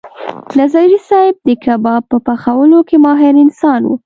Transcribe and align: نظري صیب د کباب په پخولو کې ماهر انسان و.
نظري 0.59 0.97
صیب 1.09 1.35
د 1.47 1.49
کباب 1.63 2.03
په 2.11 2.17
پخولو 2.25 2.79
کې 2.87 2.97
ماهر 3.05 3.35
انسان 3.45 3.81
و. 3.87 3.91